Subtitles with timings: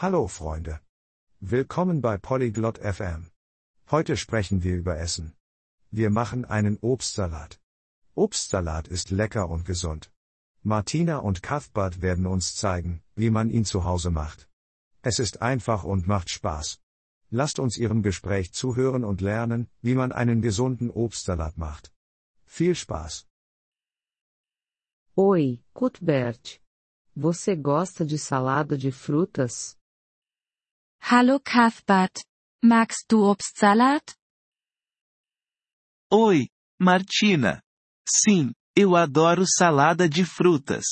[0.00, 0.78] Hallo Freunde.
[1.40, 3.32] Willkommen bei Polyglot FM.
[3.90, 5.34] Heute sprechen wir über Essen.
[5.90, 7.60] Wir machen einen Obstsalat.
[8.14, 10.12] Obstsalat ist lecker und gesund.
[10.62, 14.48] Martina und Cuthbert werden uns zeigen, wie man ihn zu Hause macht.
[15.02, 16.80] Es ist einfach und macht Spaß.
[17.30, 21.92] Lasst uns ihrem Gespräch zuhören und lernen, wie man einen gesunden Obstsalat macht.
[22.44, 23.26] Viel Spaß!
[25.16, 26.60] Oi, Cuthbert.
[27.16, 29.77] Você gosta de salada de frutas?
[31.00, 32.24] Hallo Cathbert.
[32.62, 34.14] Magst du Obstsalat?
[36.12, 36.48] Oi,
[36.80, 37.62] Martina.
[38.06, 40.84] Sim, eu adoro salada de frutas.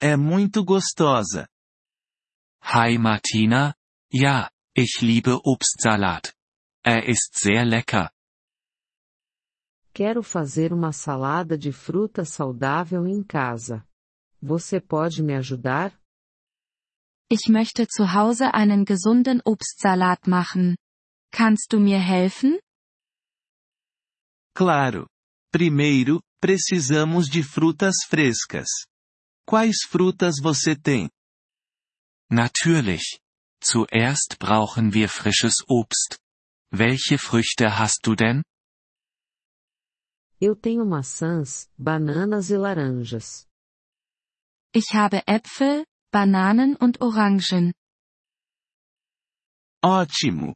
[0.00, 1.46] É muito gostosa.
[2.62, 3.74] Hi Martina.
[4.12, 6.32] Ja, ich liebe Obstsalat.
[6.84, 8.10] Er ist sehr lecker.
[9.92, 13.86] Quero fazer uma salada de fruta saudável em casa.
[14.40, 15.92] Você pode me ajudar?
[17.30, 20.76] Ich möchte zu Hause einen gesunden Obstsalat machen.
[21.32, 22.58] Kannst du mir helfen?
[24.54, 25.08] Claro.
[25.50, 28.68] Primeiro, precisamos de frutas frescas.
[29.46, 31.08] Quais frutas você tem?
[32.30, 33.20] Natürlich.
[33.62, 36.18] Zuerst brauchen wir frisches Obst.
[36.70, 38.42] Welche Früchte hast du denn?
[40.40, 43.46] Eu tenho maçãs, bananas e laranjas.
[44.74, 47.74] Ich habe Äpfel, Bananen und Orangen.
[49.82, 50.54] Ótimo!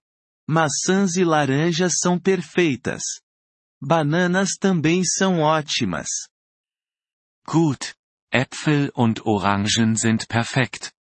[0.49, 3.03] Maçãs e laranjas são perfeitas.
[3.83, 6.07] Bananas também são ótimas.
[7.45, 7.97] Gut.
[8.33, 10.93] Äpfel und Orangen sind perfekt.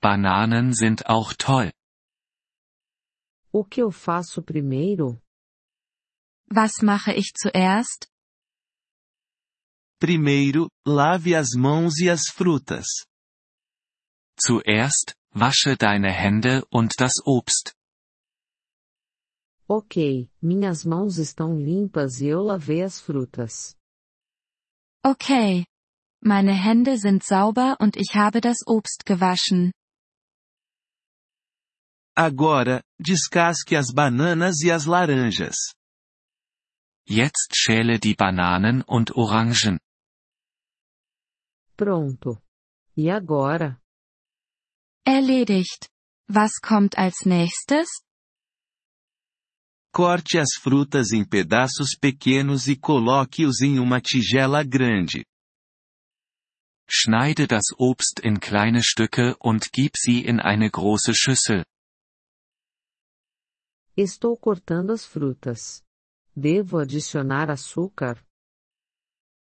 [0.00, 1.72] Bananen sind auch toll.
[3.50, 5.20] O que eu faço primeiro?
[6.48, 8.06] Was mache ich zuerst?
[9.98, 12.86] Primeiro, lave as mãos e as frutas.
[14.36, 17.74] Zuerst, wasche deine Hände und das Obst.
[19.66, 23.74] Ok, minhas mãos estão limpas e eu lavei as frutas.
[25.04, 25.64] Okay.
[26.22, 29.72] Meine Hände sind sauber und ich habe das Obst gewaschen.
[32.16, 35.74] Agora, descasque as bananas e as laranjas.
[37.06, 39.78] Jetzt schäle die Bananen und Orangen.
[41.76, 42.40] Pronto.
[42.96, 43.78] E agora?
[45.06, 45.90] Erledigt.
[46.28, 47.88] Was kommt als nächstes?
[49.92, 55.24] Corte as frutas em pedaços pequenos e coloque-os em uma tigela grande.
[56.88, 61.64] Schneide das Obst in kleine Stücke und gib sie in eine große Schüssel.
[63.96, 65.84] Estou cortando as frutas.
[66.34, 68.24] Devo adicionar açúcar?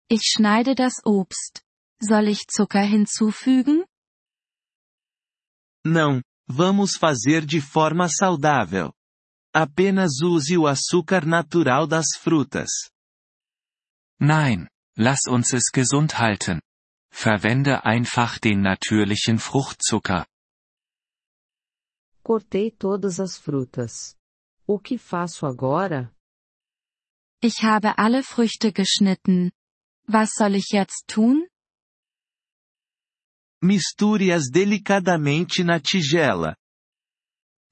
[0.09, 1.63] Ich schneide das Obst.
[2.01, 3.85] Soll ich Zucker hinzufügen?
[5.91, 8.95] Não, vamos fazer de forma saudável.
[9.53, 12.71] Apenas use o açúcar natural das frutas.
[14.21, 16.61] Nein, lass uns es gesund halten.
[17.13, 20.29] Verwende einfach den natürlichen Fruchtzucker.
[22.23, 24.17] Cortei todas as frutas.
[24.65, 26.15] O que faço agora?
[27.43, 29.51] Ich habe alle Früchte geschnitten.
[30.07, 31.49] Was soll ich jetzt tun?
[33.63, 36.57] Misture-as delicadamente na tigela.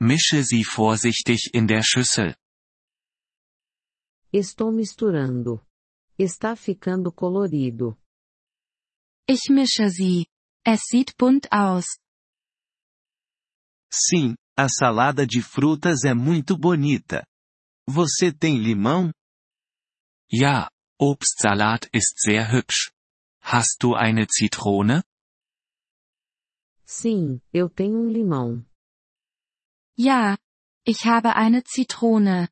[0.00, 2.37] Mische sie vorsichtig in der Schüssel.
[4.32, 5.65] Estou misturando.
[6.19, 7.97] Está ficando colorido.
[9.27, 10.27] Ich mische sie.
[10.65, 11.98] Es sieht bunt aus.
[13.91, 17.27] Sim, a salada de frutas é muito bonita.
[17.88, 19.10] Você tem limão?
[20.31, 20.69] Ja,
[21.00, 22.93] Obstsalat ist sehr hübsch.
[23.41, 25.03] Hast du eine Zitrone?
[26.88, 28.65] Sim, eu tenho um limão.
[29.99, 30.38] Ja,
[30.87, 32.49] ich habe eine Zitrone.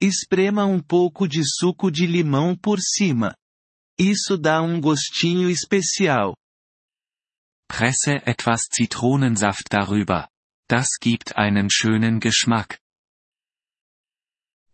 [0.00, 3.36] Esprema um pouco de suco de limão por cima.
[3.98, 6.34] Isso dá um gostinho especial.
[7.68, 10.26] Presse etwas Zitronensaft darüber.
[10.66, 12.78] Das gibt einen schönen Geschmack.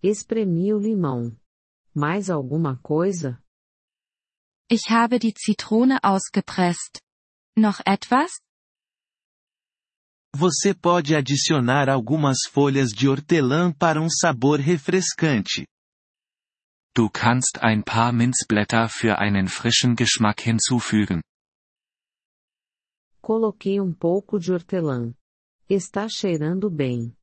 [0.01, 1.37] Espremi o limão.
[1.93, 3.43] Mais alguma coisa?
[4.71, 7.03] Ich habe die Zitrone ausgepresst.
[7.59, 8.41] Noch etwas?
[10.33, 15.67] Você pode adicionar algumas folhas de hortelã para um sabor refrescante.
[16.95, 21.21] Du kannst ein paar Minzblätter für einen frischen Geschmack hinzufügen.
[23.21, 25.13] Coloquei um pouco de hortelã.
[25.69, 27.17] Está cheirando bem.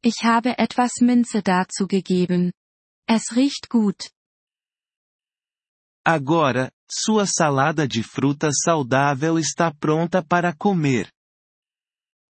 [0.00, 2.52] Ich habe etwas Minze dazu gegeben.
[3.08, 4.12] Es riecht gut.
[6.10, 11.12] Agora, sua salada de fruta saudável está pronta para comer.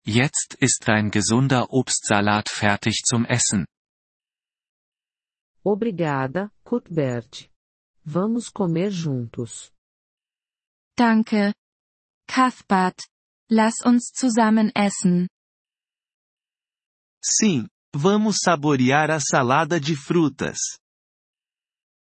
[0.06, 3.65] Jetzt ist dein gesunder Obstsalat fertig zum Essen.
[5.63, 7.50] Obrigada, Cuthbert.
[8.03, 9.71] Vamos comer juntos.
[10.97, 11.53] Danke.
[12.27, 13.00] Cuthbert.
[13.50, 15.29] Lass uns zusammen essen.
[17.24, 20.59] Sim, vamos saborear a salada de frutas.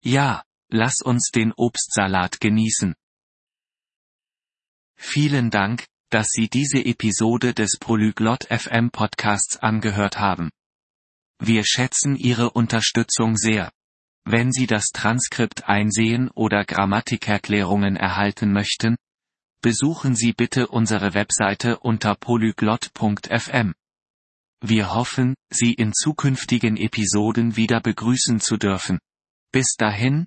[0.04, 2.94] Ja, lass uns den Obstsalat genießen.
[4.96, 10.50] Vielen Dank, dass Sie diese Episode des Polyglot FM Podcasts angehört haben.
[11.38, 13.72] Wir schätzen Ihre Unterstützung sehr.
[14.24, 18.96] Wenn Sie das Transkript einsehen oder Grammatikerklärungen erhalten möchten,
[19.60, 23.74] besuchen Sie bitte unsere Webseite unter polyglot.fm.
[24.60, 29.00] Wir hoffen, Sie in zukünftigen Episoden wieder begrüßen zu dürfen.
[29.50, 30.26] Bis dahin,